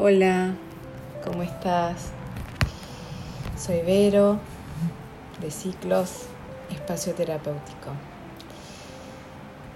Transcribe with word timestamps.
Hola, 0.00 0.54
¿cómo 1.24 1.42
estás? 1.42 2.12
Soy 3.56 3.80
Vero, 3.82 4.38
de 5.40 5.50
Ciclos 5.50 6.26
Espacio 6.70 7.14
Terapéutico. 7.14 7.90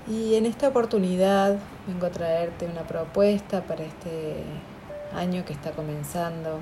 Y 0.07 0.37
en 0.37 0.47
esta 0.47 0.69
oportunidad 0.69 1.59
vengo 1.89 2.07
a 2.07 2.11
traerte 2.11 2.67
una 2.67 2.83
propuesta 2.83 3.63
para 3.63 3.83
este 3.83 4.45
año 5.13 5.45
que 5.45 5.55
está 5.55 5.73
comenzando. 5.73 6.61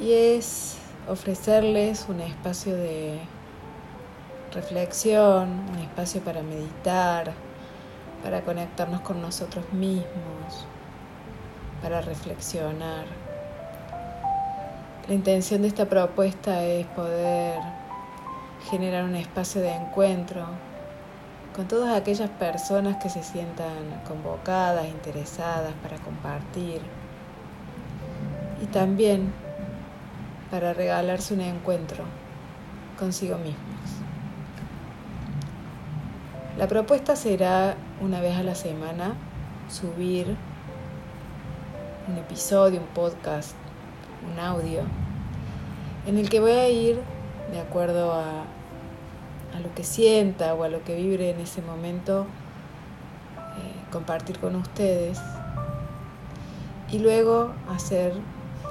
Y 0.00 0.12
es 0.12 0.78
ofrecerles 1.06 2.06
un 2.08 2.20
espacio 2.20 2.74
de 2.74 3.18
reflexión, 4.54 5.50
un 5.68 5.78
espacio 5.80 6.22
para 6.22 6.40
meditar, 6.42 7.34
para 8.22 8.40
conectarnos 8.40 9.02
con 9.02 9.20
nosotros 9.20 9.70
mismos, 9.74 10.66
para 11.82 12.00
reflexionar. 12.00 13.06
La 15.08 15.14
intención 15.14 15.62
de 15.62 15.68
esta 15.68 15.86
propuesta 15.86 16.64
es 16.64 16.86
poder 16.88 17.60
generar 18.70 19.04
un 19.04 19.14
espacio 19.14 19.60
de 19.60 19.72
encuentro 19.72 20.46
con 21.54 21.68
todas 21.68 21.96
aquellas 21.96 22.28
personas 22.30 22.96
que 23.02 23.08
se 23.08 23.22
sientan 23.22 24.02
convocadas, 24.06 24.86
interesadas 24.88 25.72
para 25.82 25.96
compartir 25.98 26.80
y 28.62 28.66
también 28.66 29.32
para 30.50 30.74
regalarse 30.74 31.34
un 31.34 31.40
encuentro 31.40 32.04
consigo 32.98 33.38
mismos. 33.38 33.56
La 36.58 36.66
propuesta 36.66 37.16
será 37.16 37.76
una 38.00 38.20
vez 38.20 38.36
a 38.36 38.42
la 38.42 38.54
semana 38.54 39.14
subir 39.68 40.36
un 42.08 42.18
episodio, 42.18 42.80
un 42.80 42.86
podcast, 42.86 43.54
un 44.32 44.38
audio, 44.38 44.82
en 46.06 46.18
el 46.18 46.28
que 46.28 46.40
voy 46.40 46.52
a 46.52 46.68
ir 46.68 47.00
de 47.50 47.60
acuerdo 47.60 48.12
a, 48.12 48.44
a 49.54 49.60
lo 49.60 49.74
que 49.74 49.82
sienta 49.82 50.54
o 50.54 50.62
a 50.62 50.68
lo 50.68 50.84
que 50.84 50.94
vibre 50.94 51.30
en 51.30 51.40
ese 51.40 51.62
momento, 51.62 52.26
eh, 53.36 53.90
compartir 53.90 54.38
con 54.38 54.54
ustedes 54.54 55.20
y 56.90 56.98
luego 56.98 57.52
hacer 57.74 58.14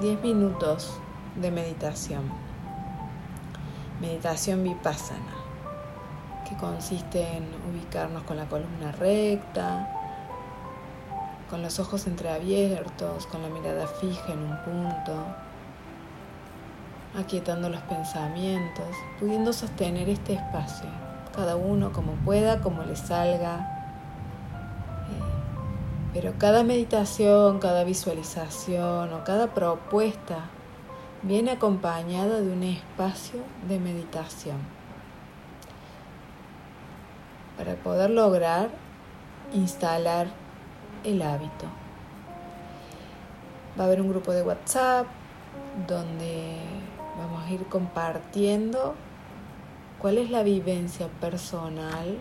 10 0.01 0.21
minutos 0.21 0.97
de 1.35 1.51
meditación. 1.51 2.23
Meditación 3.99 4.63
vipassana, 4.63 5.35
que 6.47 6.55
consiste 6.55 7.21
en 7.35 7.45
ubicarnos 7.69 8.23
con 8.23 8.37
la 8.37 8.45
columna 8.45 8.91
recta, 8.93 10.04
con 11.49 11.61
los 11.61 11.79
ojos 11.79 12.07
entreabiertos, 12.07 13.27
con 13.27 13.41
la 13.41 13.49
mirada 13.49 13.87
fija 13.87 14.33
en 14.33 14.39
un 14.39 14.57
punto, 14.63 15.13
aquietando 17.17 17.69
los 17.69 17.81
pensamientos, 17.81 18.87
pudiendo 19.19 19.53
sostener 19.53 20.09
este 20.09 20.33
espacio, 20.33 20.89
cada 21.35 21.55
uno 21.55 21.91
como 21.93 22.13
pueda, 22.13 22.61
como 22.61 22.83
le 22.83 22.95
salga. 22.95 23.59
Eh, 25.09 26.13
pero 26.13 26.33
cada 26.37 26.63
meditación, 26.63 27.59
cada 27.59 27.83
visualización 27.83 29.13
o 29.13 29.23
cada 29.23 29.53
propuesta 29.53 30.49
viene 31.21 31.51
acompañada 31.51 32.41
de 32.41 32.51
un 32.51 32.63
espacio 32.63 33.39
de 33.67 33.79
meditación 33.79 34.57
para 37.57 37.75
poder 37.75 38.09
lograr 38.09 38.69
instalar 39.53 40.27
el 41.05 41.21
hábito. 41.21 41.67
Va 43.79 43.83
a 43.83 43.87
haber 43.87 44.01
un 44.01 44.09
grupo 44.09 44.31
de 44.31 44.43
WhatsApp 44.43 45.05
donde 45.87 46.57
vamos 47.17 47.45
a 47.45 47.51
ir 47.51 47.65
compartiendo 47.67 48.95
cuál 49.99 50.17
es 50.17 50.29
la 50.29 50.43
vivencia 50.43 51.07
personal 51.21 52.17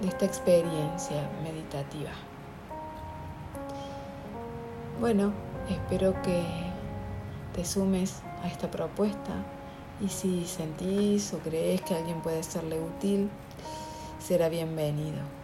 de 0.00 0.08
esta 0.08 0.24
experiencia 0.24 1.28
meditativa. 1.42 2.10
Bueno, 5.00 5.32
espero 5.68 6.20
que 6.22 6.42
te 7.54 7.64
sumes 7.64 8.22
a 8.42 8.48
esta 8.48 8.70
propuesta 8.70 9.32
y 10.00 10.08
si 10.08 10.46
sentís 10.46 11.32
o 11.34 11.38
crees 11.38 11.82
que 11.82 11.94
alguien 11.94 12.20
puede 12.20 12.42
serle 12.42 12.80
útil, 12.80 13.30
será 14.18 14.48
bienvenido. 14.48 15.41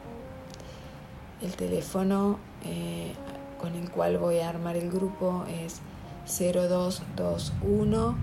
El 1.41 1.55
teléfono 1.55 2.41
eh, 2.65 3.13
con 3.61 3.75
el 3.75 3.91
cual 3.91 4.19
voy 4.19 4.41
a 4.41 4.49
armar 4.49 4.77
el 4.77 4.91
grupo 4.91 5.45
es 5.49 5.81
0221 6.27 8.17